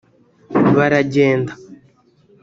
baragenda 0.77 1.53